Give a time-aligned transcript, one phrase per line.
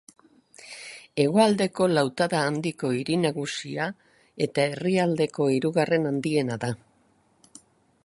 [1.23, 3.91] Hegoaldeko Lautada Handiko hiri nagusia
[4.49, 6.77] eta herrialdeko hirugarren handiena da.